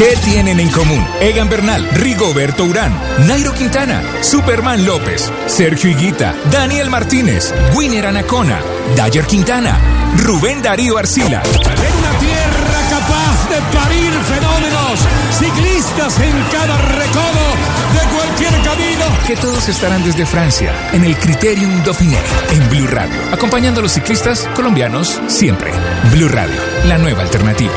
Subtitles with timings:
[0.00, 1.06] ¿Qué tienen en común?
[1.20, 8.62] Egan Bernal, Rigoberto Urán, Nairo Quintana, Superman López, Sergio Higuita, Daniel Martínez, Winner Anacona,
[8.96, 9.78] Dayer Quintana,
[10.16, 11.42] Rubén Darío Arcila.
[11.42, 15.00] En una tierra capaz de parir fenómenos,
[15.38, 17.44] ciclistas en cada recodo
[17.92, 19.04] de cualquier camino.
[19.26, 22.16] Que todos estarán desde Francia, en el Criterium Dauphiné,
[22.52, 25.70] en Blue Radio, acompañando a los ciclistas colombianos siempre.
[26.10, 26.56] Blue Radio,
[26.86, 27.74] la nueva alternativa.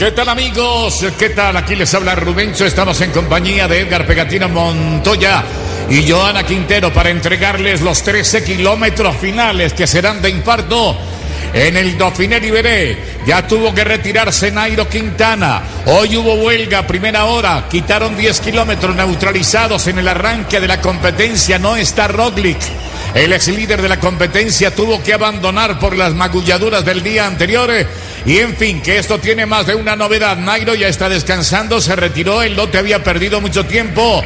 [0.00, 1.04] ¿Qué tal amigos?
[1.18, 1.58] ¿Qué tal?
[1.58, 2.64] Aquí les habla Rubencho.
[2.64, 5.44] Estamos en compañía de Edgar Pegatina Montoya
[5.90, 10.96] y Joana Quintero para entregarles los 13 kilómetros finales que serán de infarto.
[11.52, 15.64] En el Dauphiné Liberé ya tuvo que retirarse Nairo Quintana.
[15.84, 17.66] Hoy hubo huelga, primera hora.
[17.68, 21.58] Quitaron 10 kilómetros neutralizados en el arranque de la competencia.
[21.58, 22.56] No está Roglic.
[23.14, 27.70] El ex líder de la competencia tuvo que abandonar por las magulladuras del día anterior.
[28.26, 30.36] Y en fin, que esto tiene más de una novedad.
[30.36, 34.22] Nairo ya está descansando, se retiró, el lote había perdido mucho tiempo.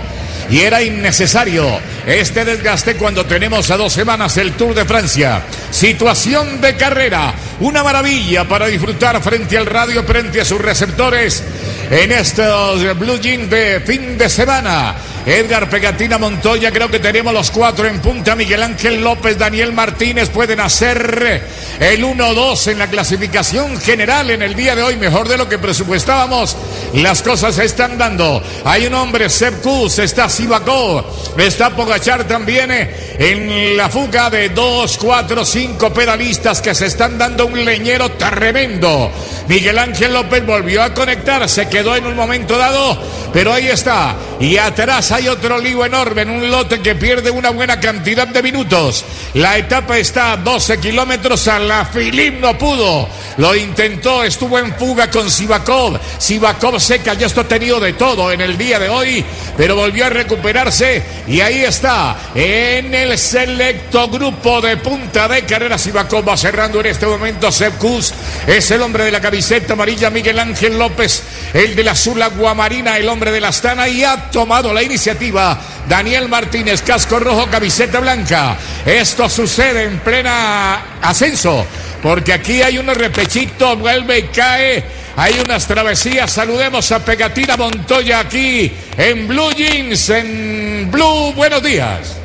[0.50, 5.42] Y era innecesario este desgaste cuando tenemos a dos semanas el Tour de Francia.
[5.70, 11.42] Situación de carrera, una maravilla para disfrutar frente al radio, frente a sus receptores
[11.90, 14.94] en estos Blue Jeans de fin de semana.
[15.26, 18.34] Edgar Pegatina Montoya, creo que tenemos los cuatro en punta.
[18.34, 21.42] Miguel Ángel López, Daniel Martínez pueden hacer
[21.80, 25.58] el 1-2 en la clasificación general en el día de hoy, mejor de lo que
[25.58, 26.56] presupuestábamos.
[26.92, 28.42] Las cosas se están dando.
[28.64, 31.04] Hay un hombre, Seb Kuz, está Sivakov,
[31.38, 37.16] está Pogachar también eh, en la fuga de dos, cuatro, cinco pedalistas que se están
[37.16, 39.10] dando un leñero tremendo.
[39.48, 43.00] Miguel Ángel López volvió a conectar, se quedó en un momento dado,
[43.32, 44.16] pero ahí está.
[44.40, 48.42] Y atrás hay otro lío enorme en un lote que pierde una buena cantidad de
[48.42, 49.04] minutos.
[49.34, 53.08] La etapa está a 12 kilómetros a la Filip no pudo.
[53.36, 56.00] Lo intentó, estuvo en fuga con Sivakov.
[56.18, 59.24] Sivakov se cayó, esto ha tenido de todo en el día de hoy,
[59.56, 65.78] pero volvió a recuperarse y ahí está, en el selecto grupo de punta de carrera.
[65.78, 67.50] Sivakov va cerrando en este momento.
[67.52, 68.12] Sepkus
[68.46, 71.22] es el hombre de la camiseta amarilla, Miguel Ángel López,
[71.52, 75.58] el de la azul aguamarina, el hombre de la astana y ha tomado la iniciativa.
[75.88, 78.56] Daniel Martínez, casco rojo, camiseta blanca.
[78.84, 81.66] Esto sucede en plena ascenso,
[82.02, 85.03] porque aquí hay un repechito, vuelve y cae.
[85.16, 86.32] Hay unas travesías.
[86.32, 91.32] Saludemos a Pegatina Montoya aquí en Blue Jeans, en Blue.
[91.34, 92.16] Buenos días.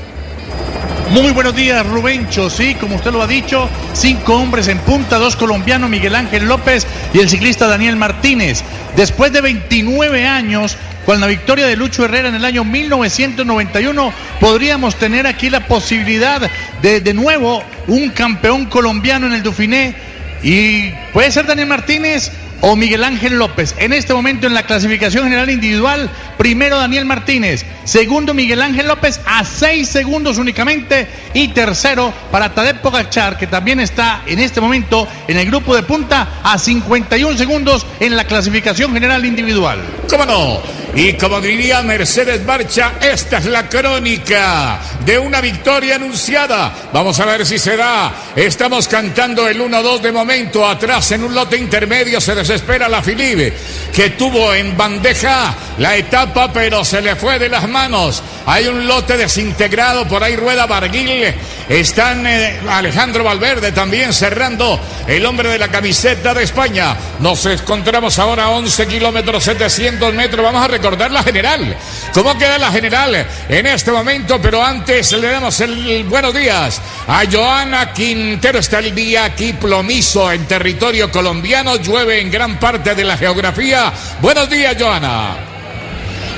[1.12, 2.50] Muy buenos días, Rubencho.
[2.50, 6.88] Sí, como usted lo ha dicho, cinco hombres en punta, dos colombianos, Miguel Ángel López
[7.14, 8.64] y el ciclista Daniel Martínez.
[8.96, 14.96] Después de 29 años, con la victoria de Lucho Herrera en el año 1991, podríamos
[14.96, 16.42] tener aquí la posibilidad
[16.82, 19.96] de de nuevo un campeón colombiano en el Dauphiné.
[20.42, 22.32] Y puede ser Daniel Martínez
[22.62, 23.76] o Miguel Ángel López.
[23.78, 29.20] En este momento en la clasificación general individual, primero Daniel Martínez, segundo Miguel Ángel López
[29.26, 35.08] a seis segundos únicamente y tercero para Tadej Pogachar que también está en este momento
[35.28, 39.80] en el grupo de punta a 51 segundos en la clasificación general individual.
[40.10, 40.62] ¿Cómo no?
[40.96, 46.74] Y como diría Mercedes Marcha, esta es la crónica de una victoria anunciada.
[46.92, 48.12] Vamos a ver si se da.
[48.36, 50.68] Estamos cantando el 1-2 de momento.
[50.68, 53.54] Atrás en un lote intermedio se desespera la Filipe,
[53.94, 58.24] que tuvo en bandeja la etapa, pero se le fue de las manos.
[58.46, 61.34] Hay un lote desintegrado, por ahí rueda Barguil.
[61.70, 66.98] Están eh, Alejandro Valverde también cerrando el hombre de la camiseta de España.
[67.20, 70.44] Nos encontramos ahora a 11 kilómetros, 700 metros.
[70.44, 71.76] Vamos a recordar la general.
[72.14, 74.40] ¿Cómo queda la general en este momento?
[74.42, 78.60] Pero antes le damos el buenos días a Joana Quintero.
[78.60, 81.76] Está el día aquí plomizo en territorio colombiano.
[81.76, 83.92] Llueve en gran parte de la geografía.
[84.22, 85.49] Buenos días, Joana.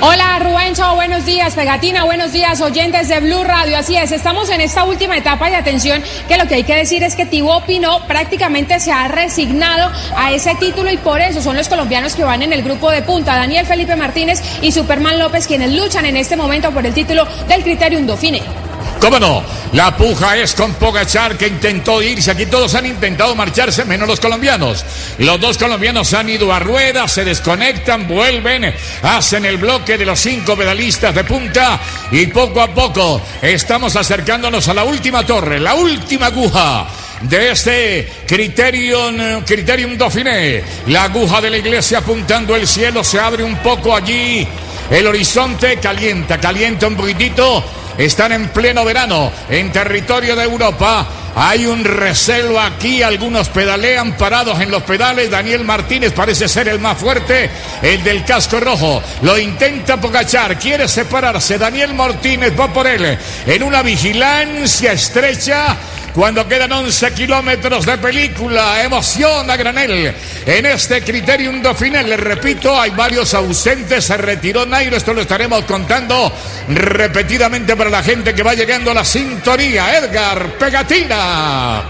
[0.04, 3.78] Hola Rubencho, buenos días, Pegatina, buenos días, oyentes de Blue Radio.
[3.78, 7.04] Así es, estamos en esta última etapa y atención que lo que hay que decir
[7.04, 11.56] es que Thibaut Pinot prácticamente se ha resignado a ese título y por eso son
[11.56, 15.46] los colombianos que van en el grupo de punta, Daniel Felipe Martínez y Superman López,
[15.46, 18.71] quienes luchan en este momento por el título del Criterium Dauphiné.
[19.02, 19.42] ¿Cómo no?
[19.72, 22.30] La puja es con Pogachar que intentó irse.
[22.30, 24.84] Aquí todos han intentado marcharse, menos los colombianos.
[25.18, 28.72] Los dos colombianos han ido a rueda, se desconectan, vuelven,
[29.02, 31.80] hacen el bloque de los cinco pedalistas de punta
[32.12, 36.86] y poco a poco estamos acercándonos a la última torre, la última aguja
[37.22, 40.62] de este Criterium, Criterium Dauphiné.
[40.86, 44.46] La aguja de la iglesia apuntando el cielo se abre un poco allí.
[44.88, 47.81] El horizonte calienta, calienta un poquitito.
[47.98, 51.06] Están en pleno verano en territorio de Europa.
[51.34, 55.30] Hay un recelo aquí, algunos pedalean parados en los pedales.
[55.30, 57.50] Daniel Martínez parece ser el más fuerte,
[57.80, 59.02] el del casco rojo.
[59.22, 61.58] Lo intenta Pogachar, quiere separarse.
[61.58, 65.76] Daniel Martínez va por él en una vigilancia estrecha
[66.14, 68.82] cuando quedan 11 kilómetros de película.
[68.82, 70.14] Emoción a granel.
[70.46, 74.04] En este Criterium Dauphiné, le repito, hay varios ausentes.
[74.04, 74.96] Se retiró Nairo.
[74.96, 76.32] Esto lo estaremos contando
[76.68, 79.98] repetidamente para la gente que va llegando a la sintonía.
[79.98, 81.82] Edgar Pegatina.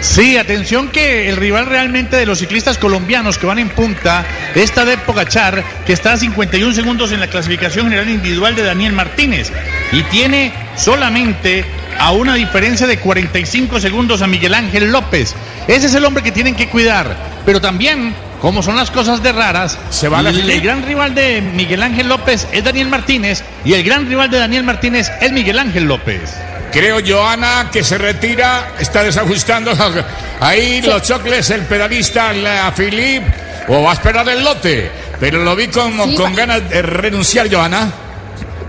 [0.00, 4.24] Sí, atención que el rival realmente de los ciclistas colombianos que van en punta,
[4.54, 8.92] esta de Pogachar, que está a 51 segundos en la clasificación general individual de Daniel
[8.92, 9.50] Martínez
[9.92, 11.64] y tiene solamente
[11.98, 15.34] a una diferencia de 45 segundos a Miguel Ángel López.
[15.68, 19.32] Ese es el hombre que tienen que cuidar, pero también como son las cosas de
[19.32, 23.82] raras, se va el gran rival de Miguel Ángel López es Daniel Martínez y el
[23.82, 26.34] gran rival de Daniel Martínez es Miguel Ángel López.
[26.70, 29.72] Creo, Joana, que se retira, está desajustando
[30.40, 33.22] ahí los chocles, el pedalista, la Filip,
[33.68, 34.90] o va a esperar el lote.
[35.18, 37.90] Pero lo vi con, con ganas de renunciar, Joana.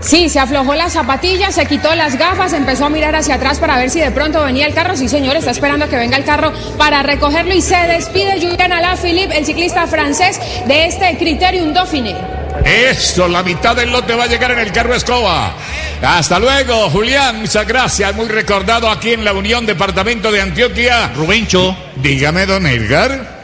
[0.00, 3.76] Sí, se aflojó las zapatillas, se quitó las gafas, empezó a mirar hacia atrás para
[3.76, 4.96] ver si de pronto venía el carro.
[4.96, 9.36] Sí, señor, está esperando que venga el carro para recogerlo y se despide Julian Alaphilippe,
[9.36, 12.16] el ciclista francés de este Criterium Dauphiné.
[12.64, 15.52] Eso, la mitad del lote va a llegar en el carro escoba.
[16.02, 18.14] Hasta luego, Julián, muchas gracias.
[18.14, 21.08] Muy recordado aquí en la Unión Departamento de Antioquia.
[21.14, 21.76] Rubencho.
[21.96, 23.37] Dígame, don Edgar.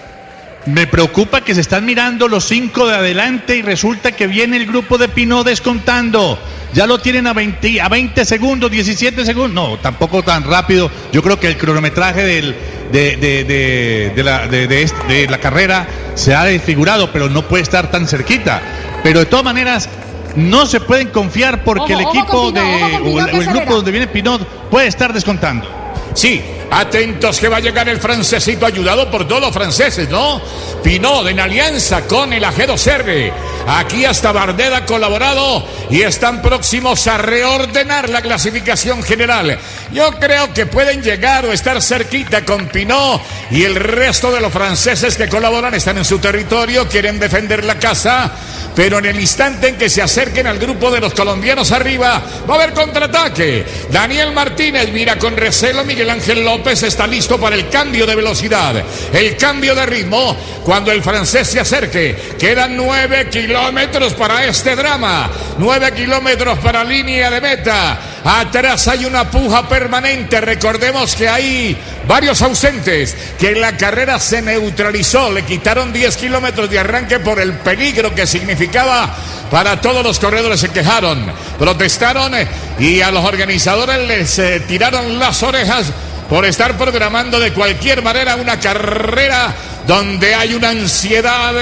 [0.67, 4.67] Me preocupa que se están mirando los cinco de adelante y resulta que viene el
[4.67, 6.39] grupo de Pinot descontando.
[6.73, 9.53] Ya lo tienen a 20, a 20 segundos, 17 segundos.
[9.53, 10.91] No, tampoco tan rápido.
[11.13, 12.57] Yo creo que el cronometraje del,
[12.91, 18.09] de, de, de, la, de, la carrera se ha desfigurado, pero no puede estar tan
[18.09, 18.63] cerquita.
[19.03, 19.89] Pero de todas maneras,
[20.35, 22.61] no se pueden confiar porque el equipo de,
[23.05, 25.69] o el grupo donde viene Pinot puede estar descontando.
[26.15, 26.43] Sí,
[26.75, 30.41] atentos que va a llegar el francesito ayudado por todos los franceses, ¿no?
[30.83, 33.33] Pinot en alianza con el Ajedo Serve.
[33.67, 39.59] Aquí hasta Bardet ha colaborado y están próximos a reordenar la clasificación general.
[39.93, 44.53] Yo creo que pueden llegar o estar cerquita con Pinot y el resto de los
[44.53, 48.33] franceses que colaboran están en su territorio, quieren defender la casa,
[48.75, 52.55] pero en el instante en que se acerquen al grupo de los colombianos arriba, va
[52.55, 53.65] a haber contraataque.
[53.91, 58.75] Daniel Martínez mira con recelo, Miguel Ángel López está listo para el cambio de velocidad,
[59.13, 62.35] el cambio de ritmo cuando el francés se acerque.
[62.39, 67.99] Quedan nueve kilómetros para este drama, nueve kilómetros para línea de meta.
[68.25, 70.41] Atrás hay una puja permanente.
[70.41, 71.77] Recordemos que hay
[72.07, 75.31] varios ausentes, que en la carrera se neutralizó.
[75.31, 79.15] Le quitaron 10 kilómetros de arranque por el peligro que significaba
[79.51, 80.61] para todos los corredores.
[80.61, 82.33] Se quejaron, protestaron
[82.79, 85.87] y a los organizadores les eh, tiraron las orejas
[86.29, 89.55] por estar programando de cualquier manera una carrera
[89.87, 91.55] donde hay una ansiedad,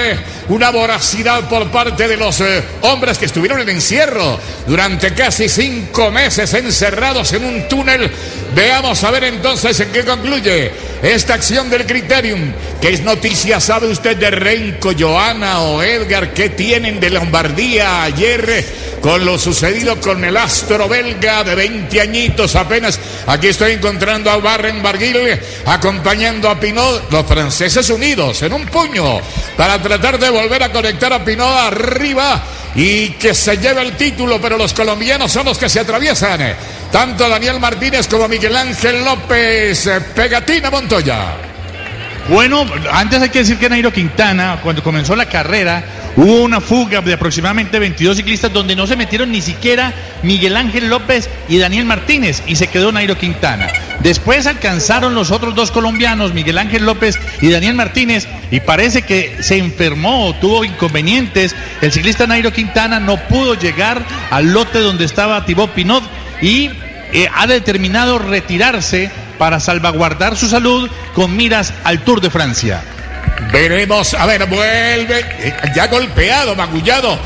[0.49, 6.09] una voracidad por parte de los eh, hombres que estuvieron en encierro durante casi cinco
[6.11, 8.09] meses encerrados en un túnel.
[8.55, 12.53] Veamos a ver entonces en qué concluye esta acción del Criterium.
[12.79, 16.33] ¿Qué es noticia, sabe usted de Renko, Joana o Edgar?
[16.33, 22.55] ¿Qué tienen de Lombardía ayer con lo sucedido con el astro belga de 20 añitos
[22.55, 22.99] apenas?
[23.27, 25.17] Aquí estoy encontrando a Barren Barguil
[25.65, 29.19] acompañando a Pinot, los franceses unidos en un puño
[29.57, 32.43] para tratar de volver a conectar a Pinot arriba
[32.75, 36.39] y que se lleve el título, pero los colombianos son los que se atraviesan.
[36.91, 41.37] Tanto Daniel Martínez como Miguel Ángel López, Pegatina Montoya.
[42.29, 45.83] Bueno, antes hay que decir que Nairo Quintana, cuando comenzó la carrera,
[46.15, 49.91] hubo una fuga de aproximadamente 22 ciclistas donde no se metieron ni siquiera
[50.21, 53.67] Miguel Ángel López y Daniel Martínez y se quedó Nairo Quintana.
[54.01, 59.37] Después alcanzaron los otros dos colombianos, Miguel Ángel López y Daniel Martínez, y parece que
[59.41, 61.55] se enfermó, tuvo inconvenientes.
[61.81, 66.03] El ciclista Nairo Quintana no pudo llegar al lote donde estaba Thibaut Pinot
[66.41, 66.69] y
[67.13, 72.81] eh, ha determinado retirarse para salvaguardar su salud con miras al Tour de Francia.
[73.51, 77.19] Veremos, a ver, vuelve, eh, ya golpeado, magullado.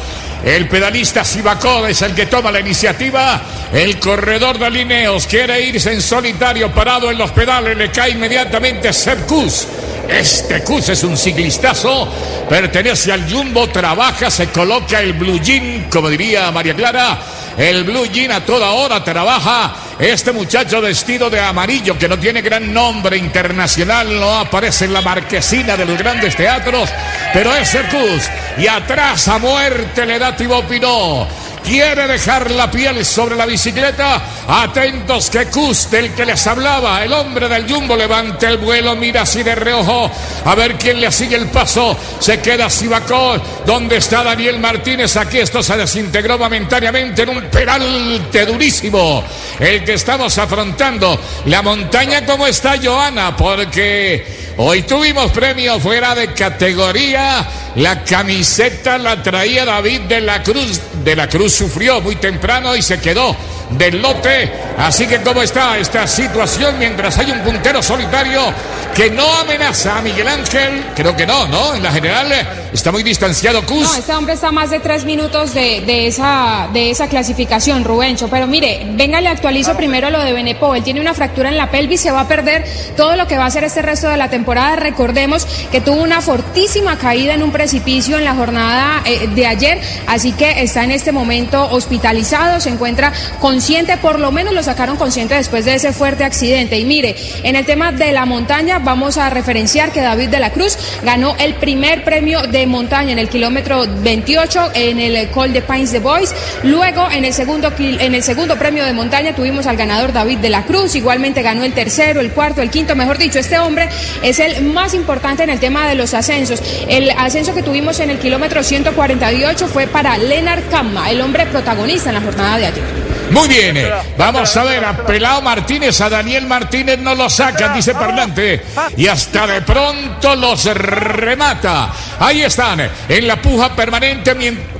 [0.43, 3.41] El pedalista Sivakov es el que toma la iniciativa.
[3.73, 7.77] El corredor de Lineos quiere irse en solitario, parado en los pedales.
[7.77, 9.67] Le cae inmediatamente Sepp Kuss.
[10.07, 12.07] Este Kuss es un ciclistazo,
[12.47, 17.19] pertenece al Jumbo, trabaja, se coloca el blue jean, como diría María Clara.
[17.57, 19.75] El blue jean a toda hora trabaja.
[19.99, 25.01] Este muchacho vestido de amarillo, que no tiene gran nombre internacional, no aparece en la
[25.01, 26.89] marquesina de los grandes teatros,
[27.33, 28.29] pero es Kuss.
[28.59, 34.21] Y atrás a muerte le da Thibaut Pinot quiere dejar la piel sobre la bicicleta.
[34.47, 39.23] Atentos que Cus, del que les hablaba, el hombre del Jumbo, levanta el vuelo, mira
[39.23, 40.09] así de reojo,
[40.45, 41.97] a ver quién le sigue el paso.
[42.19, 45.17] Se queda Sibacó, donde está Daniel Martínez.
[45.17, 49.23] Aquí esto se desintegró momentáneamente en un peralte durísimo.
[49.59, 51.19] El que estamos afrontando.
[51.45, 53.35] La montaña, como está Joana?
[53.35, 57.45] Porque hoy tuvimos premio fuera de categoría.
[57.75, 60.81] La camiseta la traía David de la Cruz.
[61.03, 63.35] De la Cruz sufrió muy temprano y se quedó
[63.71, 64.51] del lote.
[64.77, 68.53] Así que cómo está esta situación mientras hay un puntero solitario
[68.95, 70.85] que no amenaza a Miguel Ángel.
[70.95, 71.75] Creo que no, ¿no?
[71.75, 72.31] En la general
[72.73, 73.81] está muy distanciado Cus.
[73.81, 78.27] No, este hombre está más de tres minutos de, de, esa, de esa clasificación, Rubencho.
[78.29, 80.75] Pero mire, venga, le actualizo primero lo de Benepo.
[80.75, 83.45] Él tiene una fractura en la pelvis, se va a perder todo lo que va
[83.45, 84.75] a ser este resto de la temporada.
[84.75, 89.79] Recordemos que tuvo una fortísima caída en un precipicio en la jornada eh, de ayer,
[90.07, 94.97] así que está en este momento hospitalizado, se encuentra consciente, por lo menos lo sacaron
[94.97, 96.77] consciente después de ese fuerte accidente.
[96.79, 100.51] Y mire, en el tema de la montaña, vamos a referenciar que David de la
[100.51, 105.61] Cruz ganó el primer premio de montaña en el kilómetro 28 en el Col de
[105.61, 106.33] Pines de Boys.
[106.63, 110.49] Luego, en el segundo, en el segundo premio de montaña, tuvimos al ganador David de
[110.49, 110.95] la Cruz.
[110.95, 112.95] Igualmente ganó el tercero, el cuarto, el quinto.
[112.95, 113.89] Mejor dicho, este hombre
[114.23, 116.61] es el más importante en el tema de los ascensos.
[116.87, 122.09] El ascenso que tuvimos en el kilómetro 148 fue para Leonard Kamma, el hombre protagonista
[122.09, 123.06] en la jornada de ayer.
[123.31, 123.77] Muy bien,
[124.17, 128.63] vamos a ver a Pelao Martínez, a Daniel Martínez no lo sacan, dice Parlante,
[128.95, 131.91] y hasta de pronto los remata.
[132.19, 134.77] Ahí están, en la puja permanente, mientras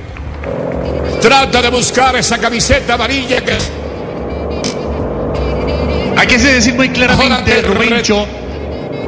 [1.20, 3.58] trata de buscar esa camiseta amarilla que...
[6.16, 8.26] Hay que decir muy claramente, Rubencho,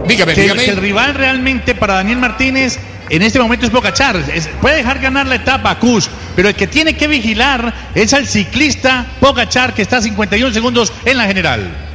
[0.07, 0.65] dígame, que, dígame.
[0.65, 2.79] que el rival realmente para Daniel Martínez
[3.09, 4.17] en este momento es Bocachar.
[4.33, 8.13] Es, puede dejar ganar la etapa a Cus, pero el que tiene que vigilar es
[8.15, 11.91] al ciclista Bocachar, que está a 51 segundos en la general.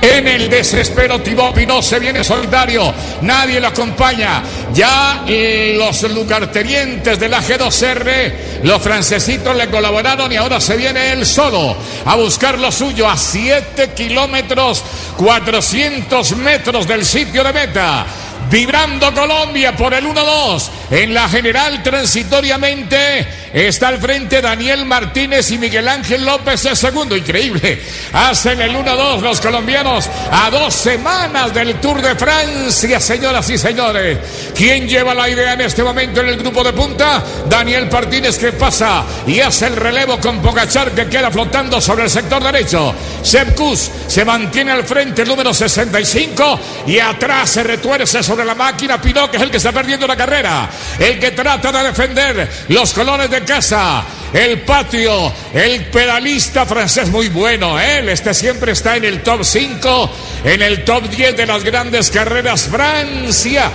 [0.00, 2.94] En el desespero, Pinot se viene solitario.
[3.22, 4.42] Nadie lo acompaña.
[4.72, 11.12] Ya eh, los lugartenientes de la G2R, los francesitos le colaboraron y ahora se viene
[11.12, 14.84] él solo a buscar lo suyo a 7 kilómetros,
[15.16, 18.06] 400 metros del sitio de meta.
[18.50, 20.68] Vibrando Colombia por el 1-2.
[20.90, 27.16] En la general, transitoriamente, está al frente Daniel Martínez y Miguel Ángel López el segundo.
[27.16, 27.82] Increíble.
[28.12, 34.18] Hacen el 1-2 los colombianos a dos semanas del Tour de Francia, señoras y señores.
[34.54, 37.22] ¿Quién lleva la idea en este momento en el grupo de punta?
[37.48, 42.10] Daniel Martínez que pasa y hace el relevo con Pogachar que queda flotando sobre el
[42.10, 42.94] sector derecho.
[43.22, 49.00] Sepkus se mantiene al frente, el número 65, y atrás se retuerce sobre la máquina
[49.00, 50.68] Pinot, que es el que está perdiendo la carrera.
[50.98, 54.04] El que trata de defender los colores de casa.
[54.32, 57.78] El patio, el pedalista francés muy bueno.
[57.80, 60.12] Él este siempre está en el top 5,
[60.44, 63.70] en el top 10 de las grandes carreras Francia.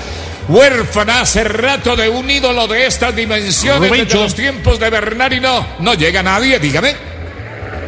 [0.47, 4.21] Huérfana hace rato de un ídolo de estas dimensiones Rubencho.
[4.21, 7.12] los tiempos de Bernard y no, no llega nadie, dígame.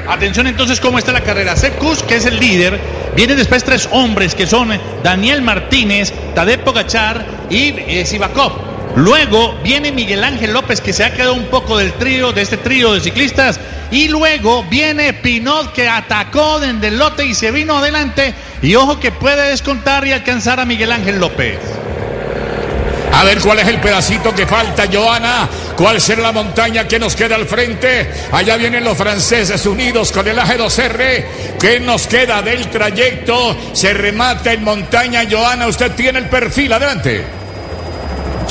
[0.07, 1.55] Atención entonces cómo está la carrera.
[1.55, 2.79] Sepp Kuss, que es el líder,
[3.15, 4.69] vienen después tres hombres que son
[5.03, 8.75] Daniel Martínez, Tadej Pogachar y eh, Sivakov.
[8.95, 12.57] Luego viene Miguel Ángel López que se ha quedado un poco del trío, de este
[12.57, 13.59] trío de ciclistas.
[13.91, 18.33] Y luego viene Pinot que atacó desde el lote y se vino adelante.
[18.61, 21.59] Y ojo que puede descontar y alcanzar a Miguel Ángel López.
[23.13, 25.47] A ver cuál es el pedacito que falta, Joana.
[25.75, 28.09] ¿Cuál será la montaña que nos queda al frente?
[28.31, 31.25] Allá vienen los franceses unidos con el AG2R.
[31.59, 33.57] ¿Qué nos queda del trayecto?
[33.73, 35.67] Se remata en montaña, Joana.
[35.67, 37.44] Usted tiene el perfil, adelante.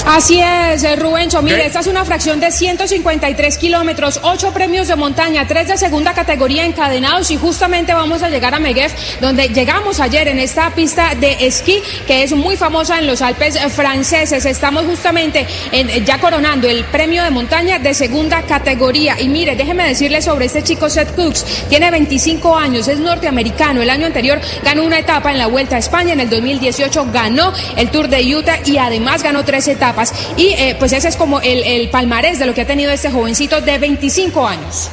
[0.06, 1.40] Así es, eh, Rubencho.
[1.40, 1.66] Mire, ¿Qué?
[1.66, 6.66] esta es una fracción de 153 kilómetros, 8 premios de montaña, 3 de segunda categoría
[6.66, 11.46] encadenados y justamente vamos a llegar a Meguef, donde llegamos ayer en esta pista de
[11.46, 14.44] esquí que es muy famosa en los Alpes franceses.
[14.44, 19.18] Estamos justamente en- eh, ya coronando el premio de montaña de segunda categoría.
[19.20, 21.44] Y mire, déjeme decirle sobre este chico Seth Cooks.
[21.70, 23.80] Tiene 25 años, es norteamericano.
[23.80, 27.52] El año anterior ganó una etapa en la Vuelta a España, en el 2018 ganó
[27.76, 30.12] el Tour de Utah y además ganó tres etapas etapas.
[30.36, 33.10] Y eh, pues ese es como el, el palmarés de lo que ha tenido este
[33.10, 34.90] jovencito de 25 años.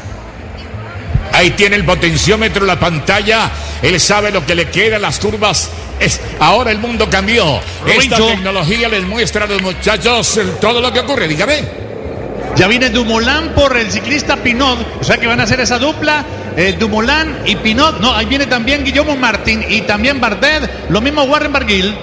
[1.34, 3.50] Ahí tiene el potenciómetro, la pantalla.
[3.82, 5.70] Él sabe lo que le queda, las curvas.
[6.00, 7.60] Es, ahora el mundo cambió.
[7.86, 11.28] Esta tecnología les muestra a los muchachos eh, todo lo que ocurre.
[11.28, 11.92] Dígame.
[12.58, 16.26] Ya viene Dumoulin por el ciclista Pinot, o sea que van a hacer esa dupla,
[16.58, 18.02] eh, Dumoulin y Pinot.
[18.02, 21.96] No, ahí viene también Guillermo Martín y también Bardet, lo mismo Warren Barguil.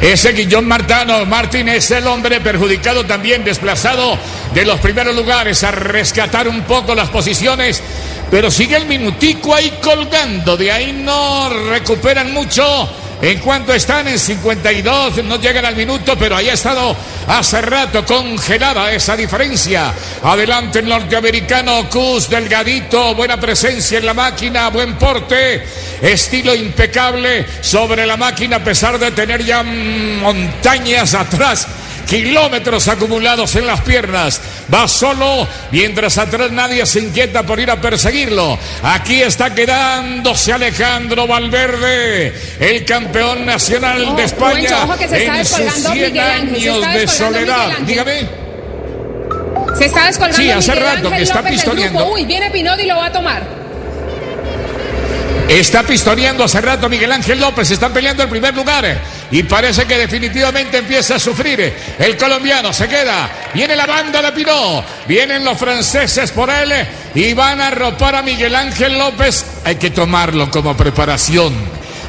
[0.00, 4.16] Ese Guillón Martano, Martín es el hombre perjudicado también, desplazado
[4.54, 7.82] de los primeros lugares a rescatar un poco las posiciones,
[8.30, 12.88] pero sigue el minutico ahí colgando, de ahí no recuperan mucho.
[13.20, 16.96] En cuanto están en 52, no llegan al minuto, pero ahí ha estado
[17.26, 19.92] hace rato congelada esa diferencia.
[20.22, 25.64] Adelante el norteamericano Cus, delgadito, buena presencia en la máquina, buen porte,
[26.00, 31.66] estilo impecable sobre la máquina a pesar de tener ya montañas atrás
[32.08, 34.40] kilómetros acumulados en las piernas.
[34.72, 38.58] Va solo, mientras atrás nadie se inquieta por ir a perseguirlo.
[38.82, 44.68] Aquí está quedándose Alejandro Valverde, el campeón nacional de España.
[44.68, 47.78] Juancho, ojo que se está en sus descolgando 100 Miguel Ángel, se años de soledad.
[47.86, 48.28] Dígame.
[49.78, 52.12] Se está descolgando Sí, hace Miguel rato que Ángel está López pistoneando.
[52.12, 53.42] Uy, viene Pinot y lo va a tomar.
[55.48, 58.84] Está pistoneando hace rato Miguel Ángel López, están peleando el primer lugar
[59.30, 61.74] y parece que definitivamente empieza a sufrir.
[61.98, 66.72] El colombiano se queda, viene la banda de Pinot, vienen los franceses por él
[67.14, 69.44] y van a arropar a Miguel Ángel López.
[69.64, 71.54] Hay que tomarlo como preparación.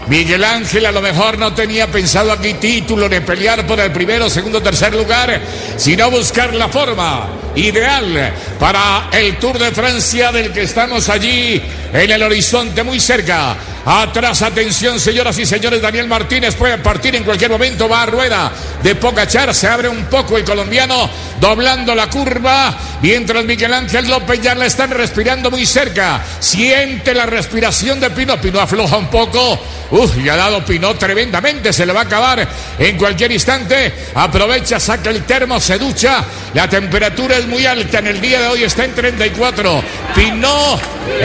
[0.07, 4.27] Miguel Ángel a lo mejor no tenía pensado aquí título ni pelear por el primero,
[4.27, 5.39] segundo, tercer lugar,
[5.77, 11.61] sino buscar la forma ideal para el Tour de Francia del que estamos allí
[11.93, 13.55] en el horizonte muy cerca.
[13.85, 18.51] Atrás, atención, señoras y señores, Daniel Martínez puede partir en cualquier momento, va a rueda
[18.83, 24.41] de Pocachar, se abre un poco el colombiano, doblando la curva, mientras Miguel Ángel López
[24.41, 29.59] ya la están respirando muy cerca, siente la respiración de Pino, Pino afloja un poco,
[29.91, 34.79] Uf, y ha dado Pino tremendamente, se le va a acabar en cualquier instante, aprovecha,
[34.79, 38.64] saca el termo, se ducha, la temperatura es muy alta, en el día de hoy
[38.64, 39.83] está en 34,
[40.16, 40.79] Pino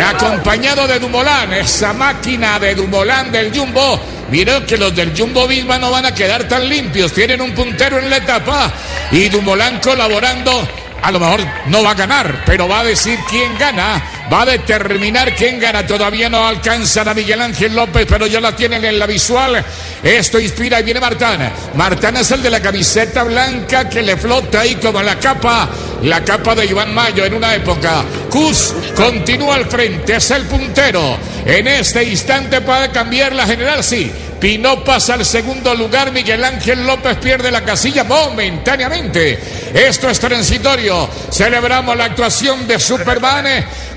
[0.08, 5.78] acompañado de Dumoulin, esa máquina de Dumoulin del Jumbo, Miró que los del Jumbo Visma
[5.78, 7.12] no van a quedar tan limpios.
[7.12, 8.72] Tienen un puntero en la etapa
[9.12, 10.66] y Dumoulin colaborando.
[11.02, 14.02] A lo mejor no va a ganar, pero va a decir quién gana.
[14.32, 15.86] Va a determinar quién gana.
[15.86, 19.64] Todavía no alcanzan a Miguel Ángel López, pero ya la tienen en la visual.
[20.02, 21.52] Esto inspira y viene Martán.
[21.74, 25.68] Martán es el de la camiseta blanca que le flota ahí como la capa.
[26.02, 28.04] La capa de Iván Mayo en una época.
[28.30, 31.18] Cus continúa al frente, es el puntero.
[31.46, 34.10] En este instante puede cambiar la general, sí.
[34.40, 39.38] Pinó pasa al segundo lugar, Miguel Ángel López pierde la casilla momentáneamente.
[39.72, 41.08] Esto es transitorio.
[41.30, 43.46] Celebramos la actuación de Superman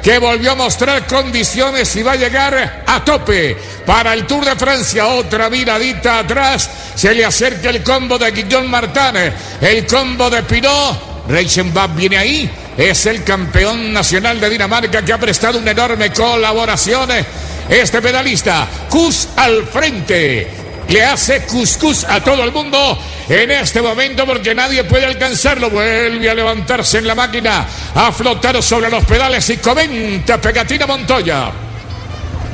[0.08, 4.56] que volvió a mostrar condiciones y va a llegar a tope para el Tour de
[4.56, 5.06] Francia.
[5.08, 6.70] Otra miradita atrás.
[6.96, 9.18] Se le acerca el combo de Guillón Martán,
[9.60, 11.26] el combo de Pinó.
[11.28, 12.50] Reichenbach viene ahí.
[12.78, 17.10] Es el campeón nacional de Dinamarca que ha prestado una enorme colaboración.
[17.68, 20.67] Este pedalista, Cus al frente.
[20.90, 22.98] Le hace cuscus a todo el mundo
[23.28, 25.70] en este momento porque nadie puede alcanzarlo.
[25.70, 31.52] Vuelve a levantarse en la máquina, a flotar sobre los pedales y comenta Pegatina Montoya.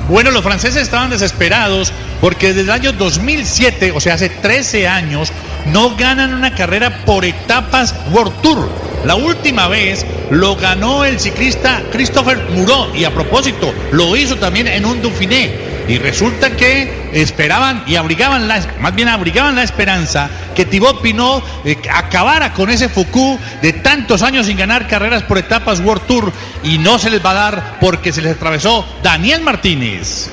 [0.10, 5.32] Bueno, los franceses estaban desesperados porque desde el año 2007, o sea, hace 13 años,
[5.68, 8.70] no ganan una carrera por etapas World Tour.
[9.06, 14.68] La última vez lo ganó el ciclista Christopher Muró y a propósito lo hizo también
[14.68, 15.73] en un Dauphiné.
[15.88, 21.44] Y resulta que esperaban y abrigaban la, más bien abrigaban la esperanza que Thibaut Pinot
[21.66, 26.34] eh, acabara con ese Foucault de tantos años sin ganar carreras por etapas World Tour
[26.64, 30.30] y no se les va a dar porque se les atravesó Daniel Martínez.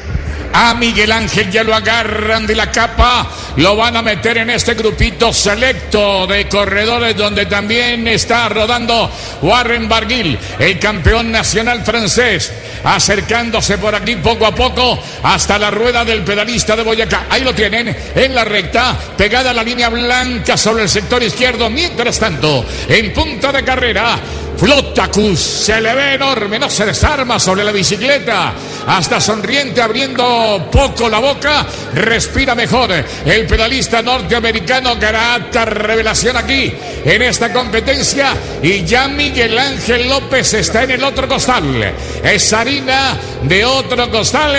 [0.52, 4.74] A Miguel Ángel ya lo agarran de la capa, lo van a meter en este
[4.74, 9.10] grupito selecto de corredores donde también está rodando
[9.42, 16.04] Warren Barguil, el campeón nacional francés, acercándose por aquí poco a poco hasta la rueda
[16.04, 17.26] del pedalista de Boyacá.
[17.30, 21.70] Ahí lo tienen en la recta, pegada a la línea blanca sobre el sector izquierdo.
[21.70, 24.18] Mientras tanto, en punta de carrera,
[24.56, 28.52] Flotacus se le ve enorme, no se desarma sobre la bicicleta,
[28.86, 32.90] hasta sonriente abriendo poco la boca, respira mejor.
[33.24, 36.72] El pedalista norteamericano grata revelación aquí
[37.04, 41.94] en esta competencia y ya Miguel Ángel López está en el otro costal.
[42.22, 44.54] Es harina de otro costal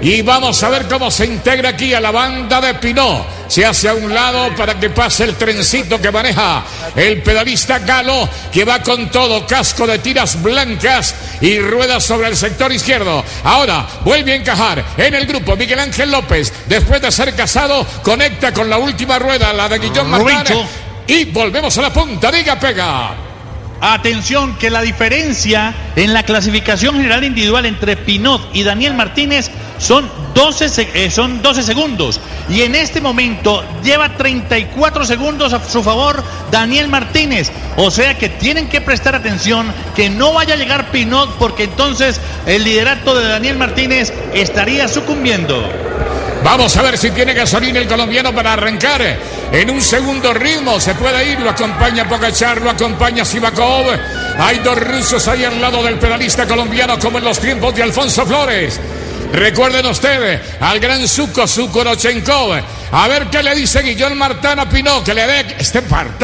[0.00, 3.35] y vamos a ver cómo se integra aquí a la banda de Pinot.
[3.48, 8.28] Se hace a un lado para que pase el trencito que maneja el pedalista Galo,
[8.52, 13.24] que va con todo, casco de tiras blancas y ruedas sobre el sector izquierdo.
[13.44, 18.52] Ahora vuelve a encajar en el grupo Miguel Ángel López, después de ser casado, conecta
[18.52, 20.56] con la última rueda, la de Guillón Martínez.
[21.06, 23.25] Y volvemos a la punta, diga pega.
[23.80, 30.10] Atención que la diferencia en la clasificación general individual entre Pinot y Daniel Martínez son
[30.34, 32.20] 12, eh, son 12 segundos.
[32.48, 37.50] Y en este momento lleva 34 segundos a su favor Daniel Martínez.
[37.76, 42.20] O sea que tienen que prestar atención que no vaya a llegar Pinot porque entonces
[42.46, 45.62] el liderato de Daniel Martínez estaría sucumbiendo.
[46.46, 49.02] Vamos a ver si tiene gasolina el colombiano para arrancar
[49.50, 50.78] en un segundo ritmo.
[50.78, 53.86] Se puede ir, lo acompaña Pogachar, lo acompaña Sivakov.
[54.38, 58.24] Hay dos rusos ahí al lado del pedalista colombiano como en los tiempos de Alfonso
[58.24, 58.78] Flores.
[59.32, 62.62] Recuerden ustedes al gran Zuko Sukorochenkov.
[62.92, 65.02] A ver qué le dice Guillón Martana Pinó.
[65.02, 65.56] Que le dé.
[65.58, 65.82] Este,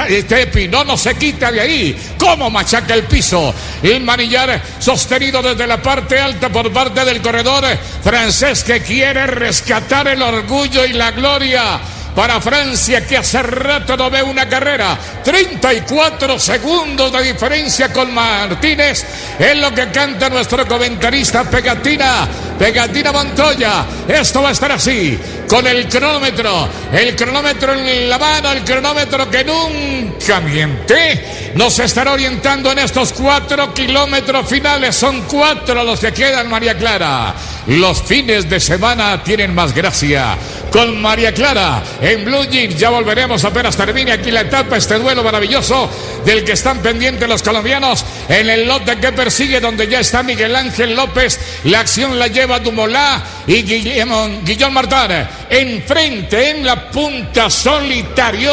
[0.09, 2.14] este no se quita de ahí.
[2.18, 3.55] ¿Cómo machaca el piso?
[3.83, 7.64] El manillar sostenido desde la parte alta por parte del corredor
[8.03, 11.81] francés que quiere rescatar el orgullo y la gloria
[12.14, 14.98] para Francia que hace rato no ve una carrera.
[15.25, 19.05] 34 segundos de diferencia con Martínez.
[19.38, 22.29] Es lo que canta nuestro comentarista Pegatina.
[22.62, 23.85] Pegatina Montoya.
[24.07, 25.18] Esto va a estar así.
[25.48, 26.68] Con el cronómetro.
[26.92, 28.53] El cronómetro en la mano.
[28.53, 31.53] El cronómetro que nunca miente.
[31.57, 34.94] Nos estará orientando en estos cuatro kilómetros finales.
[34.94, 37.35] Son cuatro los que quedan, María Clara.
[37.66, 40.37] Los fines de semana tienen más gracia.
[40.70, 42.77] Con María Clara en Blue Jeans.
[42.79, 45.90] Ya volveremos apenas termine aquí la etapa, este duelo maravilloso
[46.25, 50.55] del que están pendientes los colombianos en el lote que persigue, donde ya está Miguel
[50.55, 51.38] Ángel López.
[51.64, 55.28] La acción la lleva Dumolá y Guillermo, Guillón Martán.
[55.48, 58.52] Enfrente, en la punta solitario.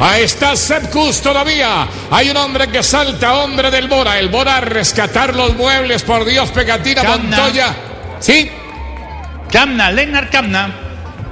[0.00, 1.86] Ahí está Sepkus todavía.
[2.10, 4.18] Hay un hombre que salta, hombre del Bora.
[4.18, 7.74] El Bora a rescatar los muebles, por Dios, pegatina Montoya.
[8.18, 8.50] ¿Sí?
[9.50, 10.74] Camna, Lennart Camna.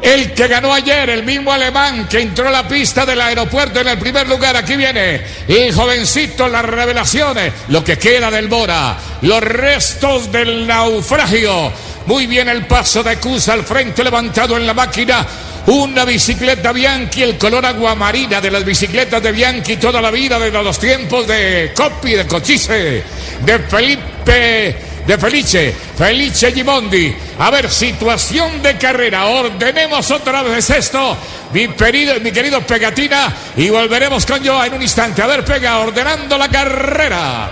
[0.03, 3.89] El que ganó ayer, el mismo alemán que entró a la pista del aeropuerto en
[3.89, 4.57] el primer lugar.
[4.57, 11.71] Aquí viene el jovencito, las revelaciones, lo que queda del Bora, los restos del naufragio.
[12.11, 15.25] Muy bien el paso de Cusa al frente levantado en la máquina.
[15.67, 20.61] Una bicicleta Bianchi, el color aguamarina de las bicicletas de Bianchi toda la vida, desde
[20.61, 23.05] los tiempos de Coppi, de Cochise,
[23.43, 27.15] de Felipe de Felice, Felice Gimondi.
[27.39, 29.27] A ver, situación de carrera.
[29.27, 31.17] Ordenemos otra vez esto,
[31.53, 35.23] mi querido, mi querido Pegatina, y volveremos con yo en un instante.
[35.23, 37.51] A ver, Pega, ordenando la carrera.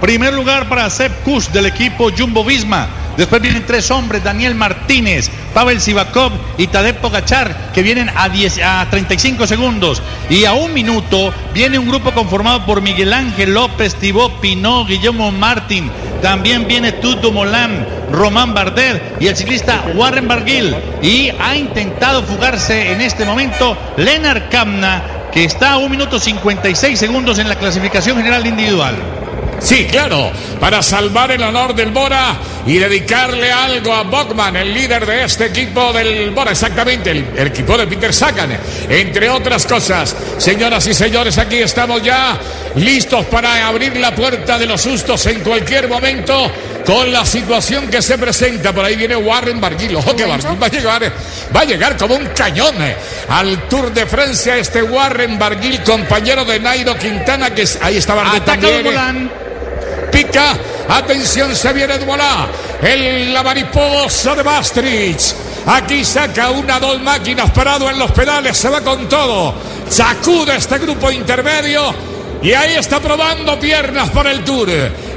[0.00, 2.99] Primer lugar para Sepp Kuss del equipo Jumbo Visma.
[3.16, 8.60] Después vienen tres hombres, Daniel Martínez, Pavel Sivakov y Tadej Pogachar, que vienen a, 10,
[8.62, 10.02] a 35 segundos.
[10.28, 15.30] Y a un minuto viene un grupo conformado por Miguel Ángel López, Thibaut Pinot, Guillermo
[15.32, 15.90] Martín.
[16.22, 20.74] También viene Tuto Molán, Román Bardet y el ciclista Warren Barguil.
[21.02, 26.98] Y ha intentado fugarse en este momento Lennart Kamna, que está a un minuto 56
[26.98, 28.94] segundos en la clasificación general individual.
[29.60, 32.34] Sí, claro, para salvar el honor del Bora
[32.66, 37.76] y dedicarle algo a Bogman, el líder de este equipo del Bora, exactamente, el, equipo
[37.76, 40.16] de Peter Sagan, entre otras cosas.
[40.38, 42.38] Señoras y señores, aquí estamos ya
[42.74, 46.50] listos para abrir la puerta de los sustos en cualquier momento
[46.86, 48.72] con la situación que se presenta.
[48.72, 49.96] Por ahí viene Warren Barguil.
[49.96, 51.12] Ojo que Barguil va a llegar,
[51.54, 52.74] va a llegar como un cañón
[53.28, 54.56] al Tour de Francia.
[54.56, 59.30] Este Warren Barguil, compañero de Nairo Quintana, que ahí estaba también.
[60.10, 60.56] Pica,
[60.88, 62.48] atención, se viene Duolá,
[62.82, 65.34] el la mariposa de Maastricht.
[65.66, 69.54] Aquí saca una dos máquinas parado en los pedales, se va con todo.
[69.88, 71.94] Sacude este grupo intermedio
[72.42, 74.70] y ahí está probando piernas por el Tour.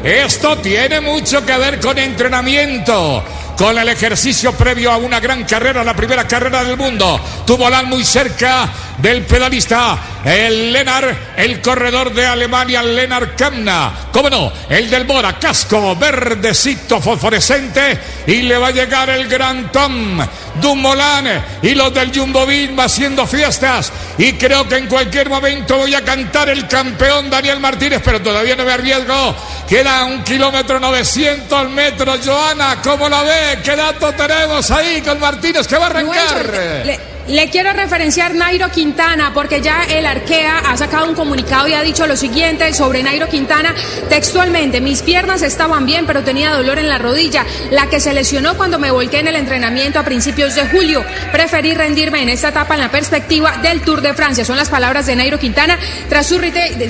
[0.03, 3.23] Esto tiene mucho que ver con entrenamiento
[3.63, 7.17] con el ejercicio previo a una gran carrera, la primera carrera del mundo.
[7.47, 14.09] Tuvo la muy cerca del pedalista, el Lenar, el corredor de Alemania, Lenar Kamna.
[14.11, 14.51] ¿Cómo no?
[14.67, 17.97] El del Bora, casco verdecito fosforescente
[18.27, 20.19] y le va a llegar el Gran Tom
[20.61, 23.91] Dumoulin y los del Jumbo Visma haciendo fiestas.
[24.17, 28.55] Y creo que en cualquier momento voy a cantar el campeón Daniel Martínez, pero todavía
[28.55, 29.35] no me arriesgo.
[29.67, 32.19] Queda un kilómetro 900 metros.
[32.25, 33.59] Joana, ¿cómo la ve?
[33.63, 37.12] ¿Qué dato tenemos ahí con Martínez que va a arrancar?
[37.27, 41.81] Le quiero referenciar Nairo Quintana porque ya el Arkea ha sacado un comunicado y ha
[41.81, 43.73] dicho lo siguiente sobre Nairo Quintana
[44.09, 48.57] textualmente, mis piernas estaban bien pero tenía dolor en la rodilla, la que se lesionó
[48.57, 51.05] cuando me volqué en el entrenamiento a principios de julio.
[51.31, 54.43] Preferí rendirme en esta etapa en la perspectiva del Tour de Francia.
[54.43, 56.41] Son las palabras de Nairo Quintana tras su,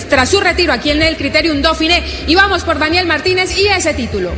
[0.09, 2.03] tras su retiro aquí en el Criterium Dauphiné.
[2.25, 4.31] Y vamos por Daniel Martínez y ese título.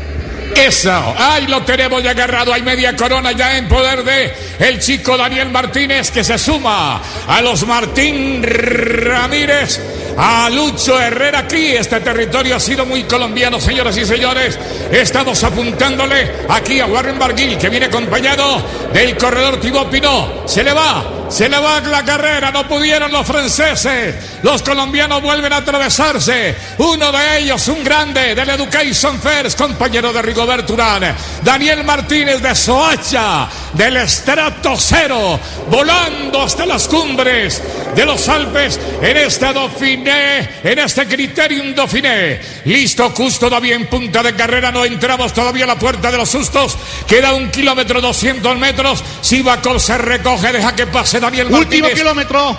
[0.56, 5.18] Eso, ahí lo tenemos ya agarrado, hay media corona ya en poder de el chico
[5.18, 9.82] Daniel Martínez que se suma a los Martín Ramírez,
[10.18, 11.76] a Lucho Herrera aquí.
[11.76, 14.58] Este territorio ha sido muy colombiano, señoras y señores.
[14.92, 18.64] Estamos apuntándole aquí a Warren Barguil que viene acompañado
[18.94, 20.48] del corredor Thibaut Pinot.
[20.48, 24.16] Se le va, se le va la carrera, no pudieron los franceses.
[24.44, 26.56] Los colombianos vuelven a atravesarse.
[26.78, 31.16] Uno de ellos, un grande del Education First, compañero de Rigoberto Urán.
[31.44, 37.62] Daniel Martínez de Soacha, del estrato cero, volando hasta las cumbres
[37.96, 42.40] de los Alpes en este Dauphiné, en este Criterium Dauphiné.
[42.66, 46.30] Listo, Cus todavía en punta de carrera, no entramos todavía a la puerta de los
[46.30, 46.78] sustos.
[47.08, 49.04] Queda un kilómetro, 200 metros.
[49.22, 51.82] Sivakov se recoge, deja que pase Daniel Martínez.
[51.84, 52.58] Último kilómetro.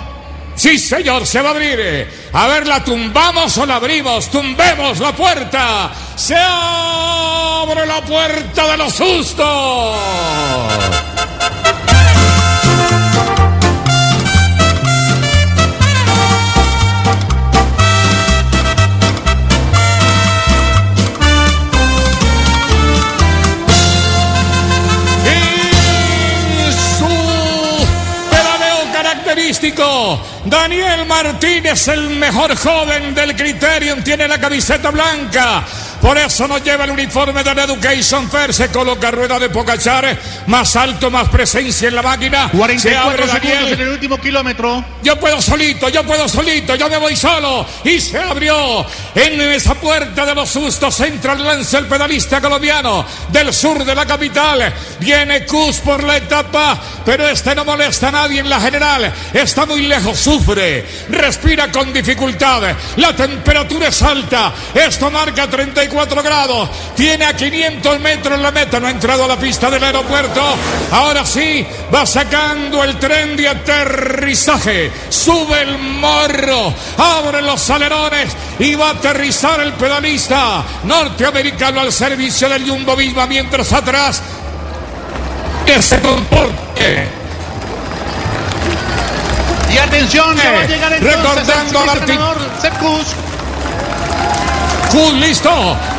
[0.55, 2.09] Sí, señor, se va a abrir.
[2.33, 4.29] A ver, ¿la tumbamos o la abrimos?
[4.31, 5.91] Tumbemos la puerta.
[6.15, 9.95] Se abre la puerta de los sustos.
[30.45, 35.65] Daniel Martínez, el mejor joven del Criterium, tiene la camiseta blanca.
[36.07, 38.53] Por eso no lleva el uniforme del Education Fair.
[38.53, 40.17] Se coloca rueda de Pocachar.
[40.47, 42.49] Más alto, más presencia en la máquina.
[42.49, 44.85] 44 se abre segundos en el último kilómetro.
[45.03, 47.65] Yo puedo solito, yo puedo solito, yo me voy solo.
[47.83, 50.97] Y se abrió en esa puerta de los sustos.
[51.01, 54.73] Entra el lance el pedalista colombiano del sur de la capital.
[55.01, 59.13] Viene Cus por la etapa, pero este no molesta a nadie en la general.
[59.33, 62.73] Está muy lejos, sufre, respira con dificultad.
[62.95, 64.53] La temperatura es alta.
[64.73, 66.69] Esto marca 34 grados.
[66.95, 68.79] Tiene a 500 metros la meta.
[68.79, 70.41] No ha entrado a la pista del aeropuerto.
[70.91, 74.91] Ahora sí, va sacando el tren de aterrizaje.
[75.09, 76.73] Sube el morro.
[76.97, 83.25] Abre los alerones y va a aterrizar el pedalista norteamericano al servicio del Jumbo Visma
[83.25, 84.21] mientras atrás
[85.65, 87.07] que se comporte.
[89.73, 92.15] Y atención, va a llegar entonces Recordando el a ciclista Martín.
[92.15, 92.37] ganador,
[94.91, 95.49] Kuhn listo.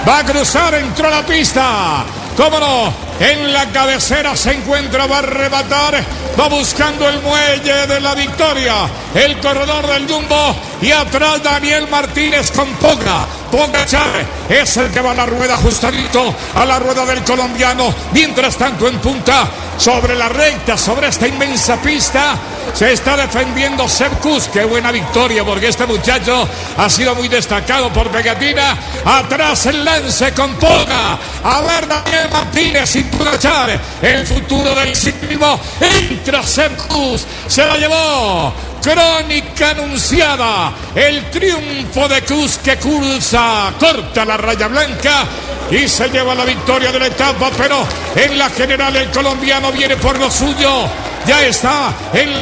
[0.07, 2.05] Va a cruzar, entró a la pista.
[2.37, 2.93] ¿Cómo no?
[3.21, 6.05] En la cabecera se encuentra, va a arrebatar.
[6.39, 8.89] Va buscando el muelle de la victoria.
[9.15, 10.57] El corredor del Jumbo.
[10.81, 13.27] Y atrás Daniel Martínez con Poga.
[13.51, 17.95] Poga Chávez es el que va a la rueda ajustadito a la rueda del colombiano.
[18.13, 22.37] Mientras tanto en punta sobre la recta, sobre esta inmensa pista.
[22.75, 24.49] Se está defendiendo Sercus.
[24.49, 28.77] Qué buena victoria porque este muchacho ha sido muy destacado por Pegatina.
[29.05, 31.19] Atrás el lance con Poga.
[31.45, 33.81] A ver Daniel Martínez sin Pogachar.
[34.03, 35.59] El futuro del ciclismo.
[35.81, 37.27] Entra Sercus.
[37.47, 38.53] Se la llevó.
[38.83, 40.73] Crónica anunciada.
[40.95, 43.73] El triunfo de Cruz que cursa.
[43.79, 45.25] Corta la raya blanca.
[45.71, 47.51] Y se lleva la victoria de la etapa.
[47.57, 50.87] Pero en la general el colombiano viene por lo suyo.
[51.27, 52.33] Ya está en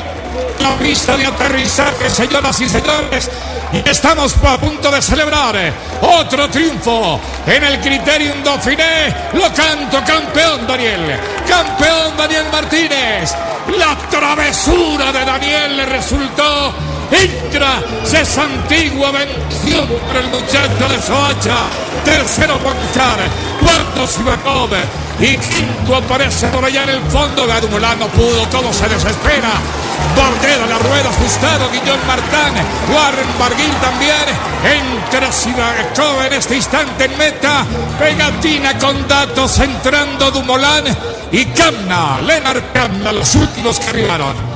[0.61, 3.31] la pista de aterrizaje, señoras y señores.
[3.73, 5.57] Y estamos a punto de celebrar
[6.01, 9.15] otro triunfo en el Criterium Dauphiné.
[9.33, 11.19] Lo canto, campeón Daniel.
[11.49, 13.35] Campeón Daniel Martínez.
[13.75, 16.96] La travesura de Daniel le resultó.
[17.11, 21.57] Entra, esa antigua bendición para el muchacho de Soacha.
[22.05, 23.19] Tercero Ponchar.
[23.61, 24.71] Cuarto Sivakov.
[25.19, 27.47] Y quinto aparece por allá en el fondo.
[27.47, 29.53] Gadumulán no pudo, todo se desespera.
[30.17, 32.55] Bordeda la rueda ajustado, Guillón Martán,
[32.91, 34.15] Warren Barguil también,
[34.65, 37.67] entra Sivakov en este instante en meta,
[37.99, 40.85] pegatina con datos entrando Dumolán
[41.33, 44.56] y Camna, Leonard Camna, los últimos que arribaron.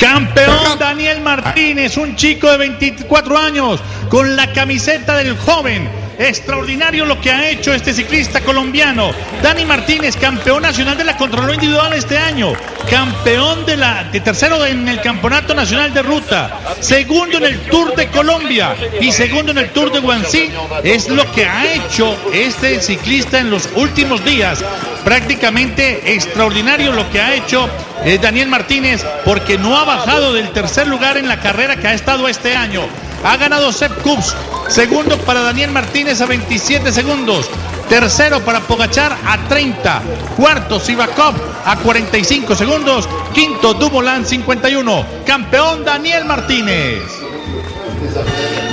[0.00, 5.90] Campeón Daniel Martínez, un chico de 24 años, con la camiseta del joven.
[6.18, 9.10] Extraordinario lo que ha hecho este ciclista colombiano.
[9.42, 12.52] Dani Martínez, campeón nacional de la Contrarreloj individual este año.
[12.90, 16.60] Campeón de la de tercero en el Campeonato Nacional de Ruta.
[16.80, 20.50] Segundo en el Tour de Colombia y segundo en el Tour de Guangxi.
[20.82, 24.64] Es lo que ha hecho este ciclista en los últimos días.
[25.04, 27.68] Prácticamente extraordinario lo que ha hecho
[28.04, 31.94] eh, Daniel Martínez porque no ha bajado del tercer lugar en la carrera que ha
[31.94, 32.82] estado este año.
[33.24, 34.34] Ha ganado Sepp Cups.
[34.68, 37.50] Segundo para Daniel Martínez a 27 segundos.
[37.88, 40.02] Tercero para Pogachar a 30.
[40.36, 41.34] Cuarto Sivakov
[41.64, 43.08] a 45 segundos.
[43.34, 45.06] Quinto Dumoulin 51.
[45.26, 47.02] Campeón Daniel Martínez.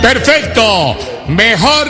[0.01, 0.95] Perfecto.
[1.27, 1.87] Mejor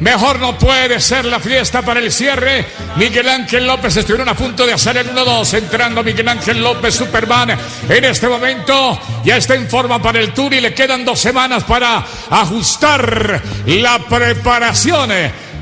[0.00, 2.64] Mejor no puede ser la fiesta para el cierre.
[2.96, 5.54] Miguel Ángel López estuvieron a punto de hacer el 1-2.
[5.54, 7.58] Entrando Miguel Ángel López, Superman.
[7.88, 11.64] En este momento ya está en forma para el Tour y le quedan dos semanas
[11.64, 15.10] para ajustar la preparación.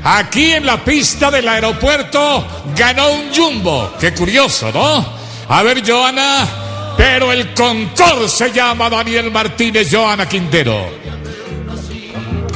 [0.03, 2.45] Aquí en la pista del aeropuerto
[2.75, 3.93] ganó un jumbo.
[3.99, 5.05] Qué curioso, ¿no?
[5.49, 6.47] A ver, Joana.
[6.95, 10.89] Pero el contor se llama Daniel Martínez, Joana Quintero.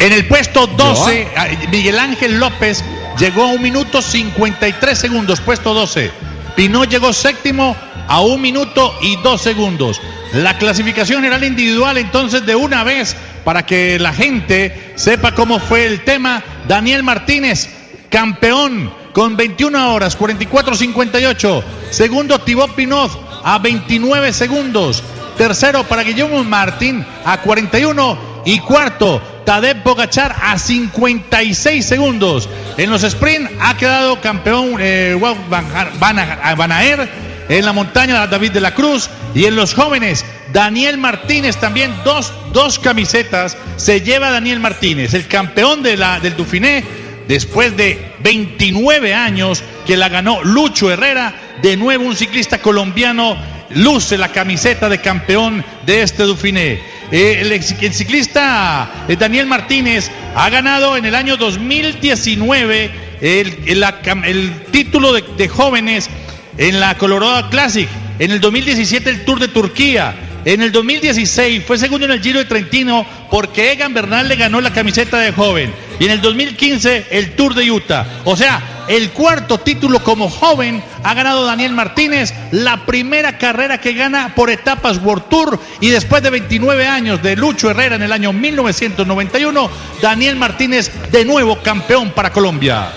[0.01, 2.83] En el puesto 12, ah, Miguel Ángel López
[3.19, 6.09] llegó a un minuto 53 segundos, puesto 12.
[6.55, 7.75] Pinot llegó séptimo
[8.07, 10.01] a un minuto y dos segundos.
[10.33, 15.85] La clasificación general individual entonces de una vez para que la gente sepa cómo fue
[15.85, 16.43] el tema.
[16.67, 17.69] Daniel Martínez,
[18.09, 21.63] campeón con 21 horas 44-58.
[21.91, 23.11] Segundo Thibaut Pinot
[23.43, 25.03] a 29 segundos.
[25.37, 32.49] Tercero para Guillermo Martín a 41 y cuarto, Tadej Pogachar a 56 segundos.
[32.77, 35.17] En los sprint ha quedado campeón eh,
[35.49, 37.31] Van Aer.
[37.49, 39.09] En la montaña David de la Cruz.
[39.33, 45.27] Y en los jóvenes, Daniel Martínez también, dos, dos camisetas se lleva Daniel Martínez, el
[45.27, 46.83] campeón de la, del Dauphiné,
[47.27, 51.33] después de 29 años que la ganó Lucho Herrera.
[51.61, 53.37] De nuevo un ciclista colombiano
[53.75, 56.79] luce la camiseta de campeón de este Dauphiné.
[57.11, 65.49] Eh, el, ciclista eh, Daniel Martínez ha ganado en el año 2019 el, título de,
[65.49, 66.09] jóvenes
[66.57, 67.87] en la Colorado Classic.
[68.17, 70.15] En el 2017 el Tour de Turquía.
[70.43, 74.59] En el 2016 fue segundo en el Giro de Trentino porque Egan Bernal le ganó
[74.59, 75.71] la camiseta de joven.
[75.99, 78.05] Y en el 2015 el Tour de Utah.
[78.25, 83.93] O sea, el cuarto título como joven ha ganado Daniel Martínez, la primera carrera que
[83.93, 88.11] gana por etapas World Tour y después de 29 años de Lucho Herrera en el
[88.11, 89.69] año 1991,
[90.01, 92.91] Daniel Martínez de nuevo campeón para Colombia.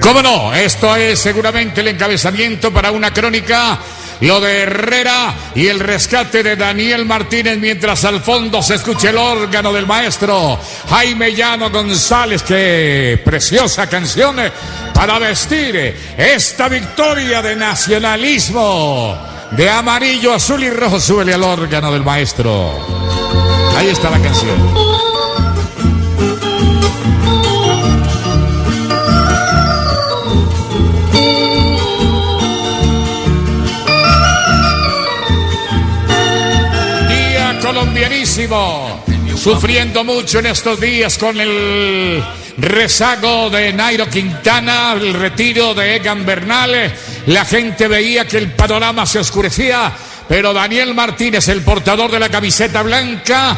[0.00, 0.54] ¿Cómo no?
[0.54, 3.78] Esto es seguramente el encabezamiento para una crónica
[4.20, 9.18] lo de Herrera y el rescate de Daniel Martínez mientras al fondo se escucha el
[9.18, 12.42] órgano del maestro Jaime Llano González.
[12.42, 14.36] Qué preciosa canción
[14.94, 19.18] para vestir esta victoria de nacionalismo
[19.50, 21.00] de amarillo, azul y rojo.
[21.00, 22.72] Súbele al órgano del maestro.
[23.76, 24.93] Ahí está la canción.
[39.36, 42.20] Sufriendo mucho en estos días con el
[42.56, 46.92] rezago de Nairo Quintana, el retiro de Egan Bernal.
[47.26, 49.92] La gente veía que el panorama se oscurecía,
[50.28, 53.56] pero Daniel Martínez, el portador de la camiseta blanca,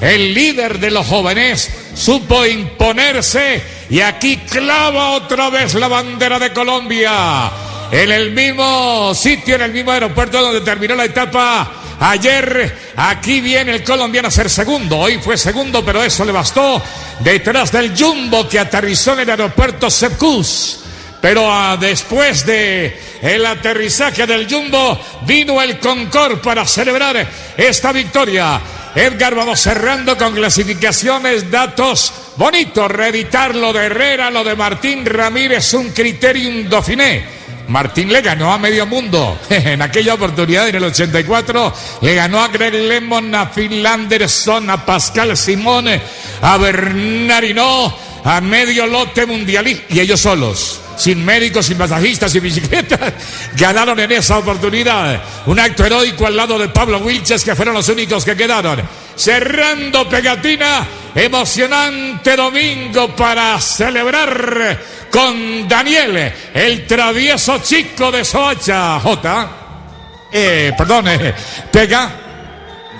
[0.00, 6.52] el líder de los jóvenes, supo imponerse y aquí clava otra vez la bandera de
[6.52, 7.48] Colombia.
[7.92, 13.72] En el mismo sitio, en el mismo aeropuerto donde terminó la etapa Ayer aquí viene
[13.72, 14.98] el colombiano a ser segundo.
[14.98, 16.82] Hoy fue segundo, pero eso le bastó
[17.20, 20.80] detrás del Jumbo que aterrizó en el aeropuerto Sepkus.
[21.20, 28.60] Pero ah, después de el aterrizaje del Jumbo vino el Concord para celebrar esta victoria.
[28.94, 32.90] Edgar, vamos cerrando con clasificaciones, datos bonitos.
[32.90, 37.45] Reeditar lo de Herrera, lo de Martín Ramírez, un criterium Dauphiné.
[37.68, 39.38] Martín le ganó a medio mundo.
[39.48, 44.84] En aquella oportunidad, en el 84, le ganó a Greg Lemon, a Phil Anderson, a
[44.84, 46.00] Pascal Simone,
[46.42, 49.84] a Bernardino, a medio lote mundialista.
[49.88, 53.12] Y ellos solos, sin médicos, sin masajistas, sin bicicletas,
[53.56, 55.22] ganaron en esa oportunidad.
[55.46, 58.80] Un acto heroico al lado de Pablo Wilches, que fueron los únicos que quedaron.
[59.14, 64.78] Cerrando pegatina, emocionante domingo para celebrar
[65.10, 69.00] con Daniel, el travieso chico de Soacha.
[69.00, 69.50] J.
[70.32, 71.34] Eh, perdón, eh,
[71.70, 72.25] pega.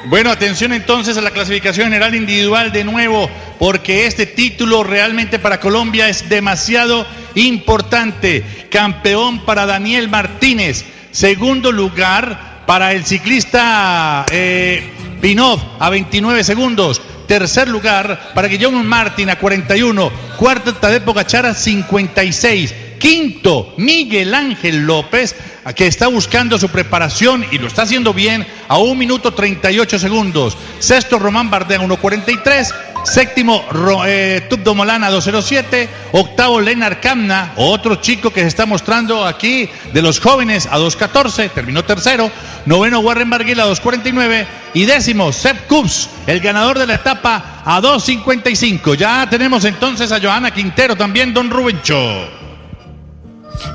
[0.05, 3.29] Bueno, atención entonces a la clasificación general individual de nuevo,
[3.59, 8.45] porque este título realmente para Colombia es demasiado importante.
[8.71, 10.85] Campeón para Daniel Martínez.
[11.11, 17.03] Segundo lugar para el ciclista eh, Pinov a 29 segundos.
[17.27, 20.13] Tercer lugar para Guillermo Martín a 41.
[20.37, 22.86] Cuarto Tadej Pogachar a 56.
[22.99, 25.35] Quinto, Miguel Ángel López,
[25.75, 30.57] que está buscando su preparación y lo está haciendo bien a un minuto 38 segundos.
[30.79, 32.73] Sexto, Román Bardea, 1.43.
[33.05, 33.65] Séptimo,
[34.07, 35.89] eh, Tubdo Molana 207.
[36.13, 41.49] Octavo, Lenar Camna, otro chico que se está mostrando aquí de los jóvenes a 214.
[41.51, 42.31] Terminó tercero.
[42.67, 44.47] Noveno, Warren Barguil a 249.
[44.75, 48.95] Y décimo, Sepp Kups, el ganador de la etapa a 255.
[48.95, 52.46] Ya tenemos entonces a Johanna Quintero también, don Rubencho.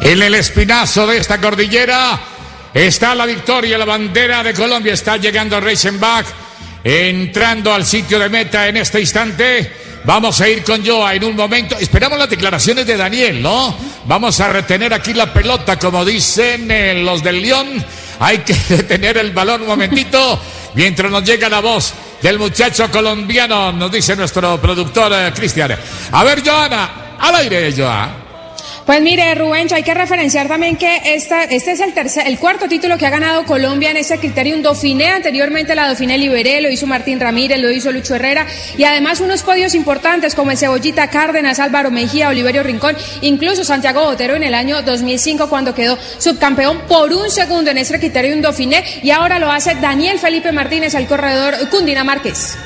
[0.01, 2.19] En el espinazo de esta cordillera
[2.73, 4.93] está la victoria, la bandera de Colombia.
[4.93, 6.25] Está llegando Reichenbach
[6.83, 9.71] entrando al sitio de meta en este instante.
[10.03, 11.77] Vamos a ir con Joa en un momento.
[11.77, 13.75] Esperamos las declaraciones de Daniel, ¿no?
[14.05, 17.67] Vamos a retener aquí la pelota, como dicen eh, los del León.
[18.19, 20.39] Hay que detener el balón un momentito
[20.73, 25.75] mientras nos llega la voz del muchacho colombiano, nos dice nuestro productor eh, Cristian.
[26.11, 28.30] A ver, Joana, al aire, Joa.
[28.85, 32.67] Pues mire, Rubencho, hay que referenciar también que esta, este es el, tercer, el cuarto
[32.67, 35.09] título que ha ganado Colombia en este Criterium Dauphiné.
[35.09, 39.43] Anteriormente la Dauphiné Liberé, lo hizo Martín Ramírez, lo hizo Lucho Herrera y además unos
[39.43, 44.55] podios importantes como el Cebollita Cárdenas, Álvaro Mejía, Oliverio Rincón, incluso Santiago Botero en el
[44.55, 49.51] año 2005 cuando quedó subcampeón por un segundo en este Criterium Dauphiné y ahora lo
[49.51, 52.57] hace Daniel Felipe Martínez, el corredor Cundinamarques.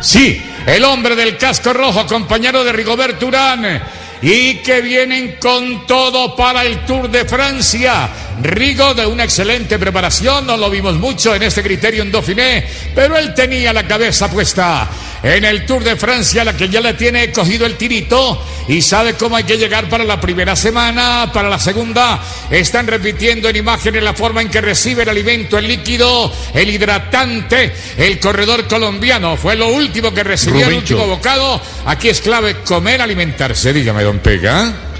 [0.00, 3.82] Sí, el hombre del casco rojo, compañero de Rigoberto Urán
[4.24, 8.08] y que vienen con todo para el Tour de Francia.
[8.42, 13.16] Rigo de una excelente preparación, no lo vimos mucho en este criterio en Dauphiné, pero
[13.16, 14.88] él tenía la cabeza puesta
[15.22, 19.14] en el Tour de Francia, la que ya le tiene cogido el tirito y sabe
[19.14, 22.20] cómo hay que llegar para la primera semana, para la segunda.
[22.50, 27.72] Están repitiendo en imágenes la forma en que recibe el alimento, el líquido, el hidratante.
[27.96, 31.60] El corredor colombiano fue lo último que recibió el último bocado.
[31.86, 33.72] Aquí es clave comer, alimentarse.
[33.72, 34.93] Dígame, don Pega.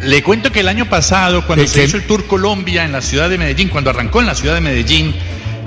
[0.00, 3.30] Le cuento que el año pasado, cuando se hizo el Tour Colombia en la ciudad
[3.30, 5.14] de Medellín, cuando arrancó en la ciudad de Medellín,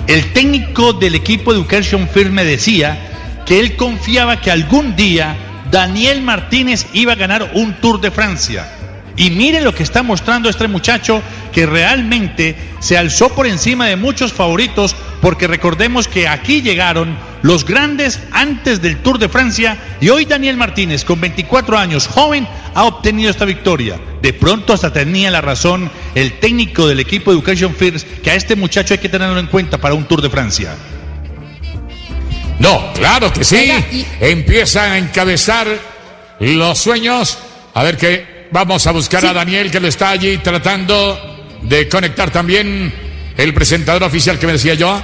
[0.07, 2.97] el técnico del equipo Education Firm me decía
[3.45, 5.35] que él confiaba que algún día
[5.71, 8.67] Daniel Martínez iba a ganar un Tour de Francia.
[9.15, 11.21] Y mire lo que está mostrando este muchacho
[11.51, 17.65] que realmente se alzó por encima de muchos favoritos porque recordemos que aquí llegaron los
[17.65, 22.83] grandes antes del Tour de Francia y hoy Daniel Martínez con 24 años, joven, ha
[22.85, 23.99] obtenido esta victoria.
[24.21, 28.55] De pronto hasta tenía la razón el técnico del equipo Education First que a este
[28.55, 30.75] muchacho hay que tenerlo en cuenta para un Tour de Francia.
[32.59, 33.71] No, claro que sí.
[34.19, 35.67] Empieza a encabezar
[36.39, 37.37] los sueños.
[37.73, 42.31] A ver qué vamos a buscar a Daniel que lo está allí tratando de conectar
[42.31, 42.93] también
[43.37, 45.01] el presentador oficial que me decía yo.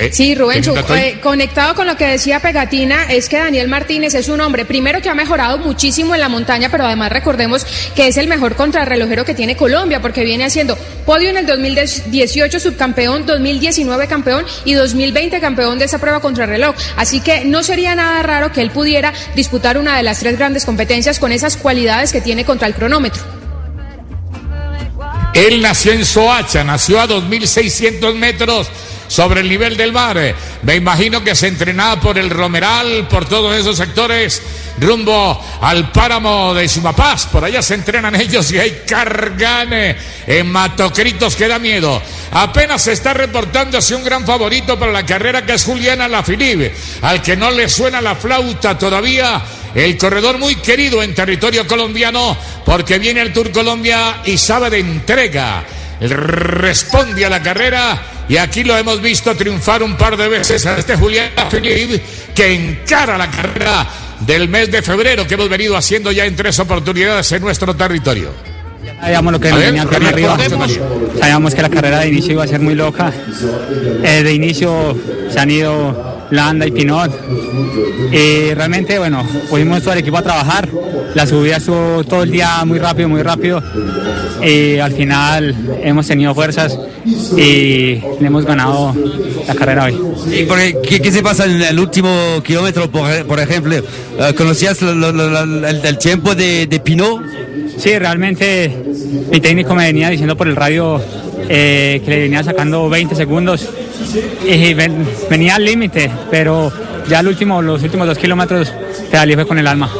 [0.00, 0.64] Eh, sí, Rubén,
[0.96, 5.02] eh, conectado con lo que decía Pegatina, es que Daniel Martínez es un hombre, primero
[5.02, 9.26] que ha mejorado muchísimo en la montaña, pero además recordemos que es el mejor contrarrelojero
[9.26, 15.38] que tiene Colombia, porque viene haciendo podio en el 2018 subcampeón, 2019 campeón y 2020
[15.38, 16.74] campeón de esa prueba contrarreloj.
[16.96, 20.64] Así que no sería nada raro que él pudiera disputar una de las tres grandes
[20.64, 23.22] competencias con esas cualidades que tiene contra el cronómetro.
[25.34, 28.70] Él nació en Soacha, nació a 2.600 metros
[29.10, 30.16] sobre el nivel del mar.
[30.62, 34.40] Me imagino que se entrenaba por el Romeral, por todos esos sectores,
[34.78, 37.26] rumbo al páramo de Sumapaz.
[37.26, 39.96] Por allá se entrenan ellos y hay cargan
[40.26, 42.00] en matocritos que da miedo.
[42.30, 46.72] Apenas se está reportando así un gran favorito para la carrera que es Juliana Lafilibe,
[47.02, 49.42] al que no le suena la flauta todavía.
[49.74, 54.78] El corredor muy querido en territorio colombiano porque viene el Tour Colombia y sabe de
[54.78, 55.64] entrega.
[56.00, 60.78] Responde a la carrera y aquí lo hemos visto triunfar un par de veces a
[60.78, 62.02] este Julián Felipe
[62.34, 63.86] que encara la carrera
[64.20, 68.30] del mes de febrero que hemos venido haciendo ya en tres oportunidades en nuestro territorio.
[69.00, 70.38] Sabíamos lo que nos venía arriba.
[71.18, 73.12] Sabíamos que la carrera de inicio iba a ser muy loca.
[74.02, 74.96] Eh, de inicio
[75.30, 77.10] se han ido Landa y Pinot.
[78.12, 80.68] Y realmente, bueno, pudimos todo el equipo a trabajar.
[81.14, 83.62] La subida estuvo todo el día muy rápido, muy rápido.
[84.42, 86.78] Y al final hemos tenido fuerzas
[87.36, 88.94] y le hemos ganado
[89.46, 89.98] la carrera hoy.
[90.82, 93.74] ¿qué, se pasa en el último kilómetro, por, ejemplo?
[93.76, 97.20] Eh, ¿Conocías el, tiempo de, de Pinot?
[97.76, 98.76] Sí, realmente
[99.30, 101.00] mi técnico me venía diciendo por el radio
[101.52, 103.68] eh, que le venía sacando 20 segundos
[104.46, 104.72] y
[105.28, 106.72] venía al límite, pero
[107.08, 108.72] ya el último, los últimos dos kilómetros
[109.10, 109.90] te fue con el alma.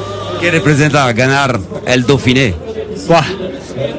[0.40, 2.54] ¿Qué representa ganar el Dauphiné?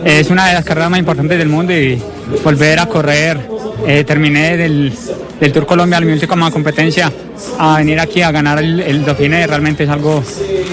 [0.06, 2.02] es una de las carreras más importantes del mundo y
[2.42, 3.38] volver a correr.
[3.86, 4.94] Eh, terminé del,
[5.52, 7.12] Tour Colombia, mi última competencia,
[7.60, 10.24] a venir aquí a ganar el, el Dauphiné realmente es algo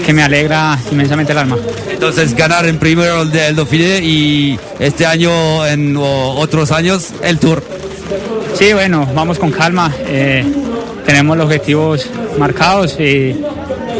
[0.05, 1.57] que me alegra inmensamente el alma.
[1.99, 7.37] Entonces ganar en primero el, el Dauphiné y este año en o, otros años el
[7.39, 7.61] Tour.
[8.57, 9.93] Sí, bueno, vamos con calma.
[10.07, 10.45] eh,
[11.05, 12.05] tenemos los objetivos
[12.37, 13.35] marcados y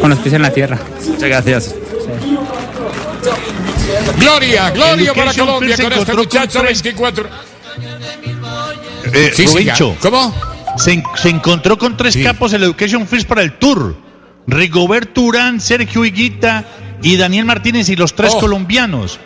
[0.00, 0.78] con los pies en la tierra.
[1.08, 1.74] Muchas gracias.
[4.18, 7.28] Gloria, gloria para Colombia con este muchacho con tres- 24.
[9.12, 9.68] Eh, Sí, sí,
[10.00, 10.34] ¿Cómo?
[10.78, 13.94] Se, se encontró con tres capos el Education First para el Tour.
[14.46, 16.64] Rigoberto Urán, Sergio Higuita
[17.02, 18.40] y Daniel Martínez y los tres Oh.
[18.40, 19.18] colombianos.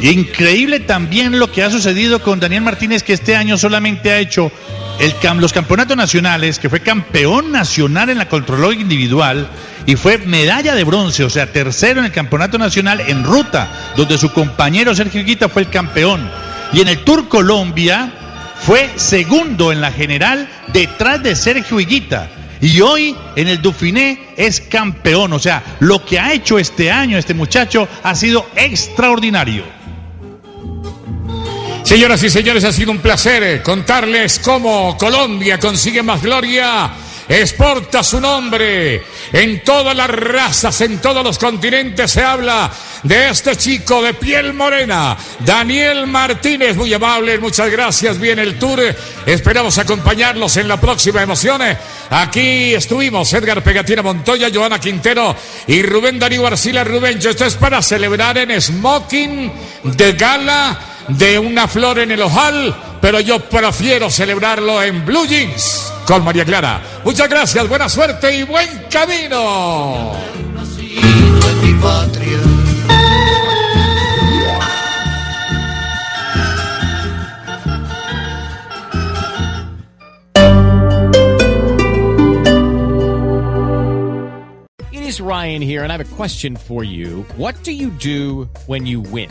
[0.00, 4.52] Increíble también lo que ha sucedido con Daniel Martínez, que este año solamente ha hecho
[5.00, 9.48] el, los campeonatos nacionales, que fue campeón nacional en la contrarreloj individual
[9.86, 14.18] y fue medalla de bronce, o sea, tercero en el campeonato nacional en ruta, donde
[14.18, 16.28] su compañero Sergio Higuita fue el campeón.
[16.72, 18.12] Y en el Tour Colombia
[18.60, 22.28] fue segundo en la general detrás de Sergio Higuita.
[22.60, 25.32] Y hoy en el Dauphiné es campeón.
[25.32, 29.64] O sea, lo que ha hecho este año este muchacho ha sido extraordinario.
[31.84, 36.90] Señoras y señores, ha sido un placer contarles cómo Colombia consigue más gloria.
[37.28, 39.02] Exporta su nombre.
[39.32, 42.70] En todas las razas, en todos los continentes se habla
[43.02, 46.76] de este chico de piel morena, Daniel Martínez.
[46.76, 48.18] Muy amable, muchas gracias.
[48.18, 48.80] Viene el tour.
[49.26, 51.60] Esperamos acompañarlos en la próxima emoción.
[52.10, 57.30] Aquí estuvimos Edgar Pegatina Montoya, Joana Quintero y Rubén Darío Arcila Rubencho.
[57.30, 59.52] Esto es para celebrar en smoking
[59.84, 60.78] de gala
[61.08, 66.44] de una flor en el ojal, pero yo prefiero celebrarlo en blue jeans con María
[66.44, 66.80] Clara.
[67.04, 70.12] Muchas gracias, buena suerte y buen camino.
[84.92, 87.24] It is Ryan here, and I have a question for you.
[87.36, 89.30] What do you do when you win?